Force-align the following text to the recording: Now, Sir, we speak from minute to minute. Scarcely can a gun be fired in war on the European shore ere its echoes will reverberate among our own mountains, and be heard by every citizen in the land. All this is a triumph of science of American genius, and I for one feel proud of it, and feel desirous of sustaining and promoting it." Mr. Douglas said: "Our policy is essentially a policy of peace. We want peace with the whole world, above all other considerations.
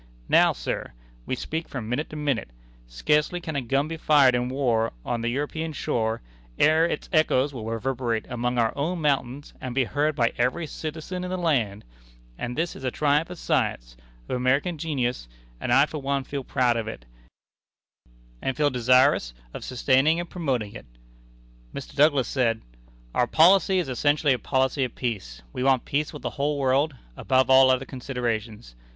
Now, 0.29 0.51
Sir, 0.51 0.93
we 1.27 1.35
speak 1.35 1.69
from 1.69 1.87
minute 1.87 2.09
to 2.09 2.15
minute. 2.15 2.49
Scarcely 2.87 3.39
can 3.39 3.55
a 3.55 3.61
gun 3.61 3.87
be 3.87 3.97
fired 3.97 4.33
in 4.33 4.49
war 4.49 4.93
on 5.05 5.21
the 5.21 5.29
European 5.29 5.73
shore 5.73 6.23
ere 6.57 6.85
its 6.87 7.07
echoes 7.13 7.53
will 7.53 7.65
reverberate 7.67 8.25
among 8.27 8.57
our 8.57 8.75
own 8.75 8.99
mountains, 8.99 9.53
and 9.61 9.75
be 9.75 9.83
heard 9.83 10.15
by 10.15 10.33
every 10.39 10.65
citizen 10.65 11.23
in 11.23 11.29
the 11.29 11.37
land. 11.37 11.85
All 12.39 12.51
this 12.55 12.75
is 12.75 12.83
a 12.83 12.89
triumph 12.89 13.29
of 13.29 13.37
science 13.37 13.95
of 14.27 14.35
American 14.35 14.79
genius, 14.79 15.27
and 15.59 15.71
I 15.71 15.85
for 15.85 15.99
one 16.01 16.23
feel 16.23 16.43
proud 16.43 16.77
of 16.77 16.87
it, 16.87 17.05
and 18.41 18.57
feel 18.57 18.71
desirous 18.71 19.35
of 19.53 19.63
sustaining 19.63 20.19
and 20.19 20.27
promoting 20.27 20.73
it." 20.73 20.87
Mr. 21.75 21.93
Douglas 21.93 22.27
said: 22.27 22.61
"Our 23.13 23.27
policy 23.27 23.77
is 23.77 23.87
essentially 23.87 24.33
a 24.33 24.39
policy 24.39 24.83
of 24.83 24.95
peace. 24.95 25.43
We 25.53 25.61
want 25.61 25.85
peace 25.85 26.11
with 26.11 26.23
the 26.23 26.31
whole 26.41 26.57
world, 26.57 26.95
above 27.15 27.51
all 27.51 27.69
other 27.69 27.85
considerations. 27.85 28.73